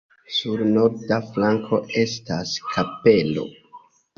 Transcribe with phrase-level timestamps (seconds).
[0.35, 3.49] Sur norda flanko estas kapelo.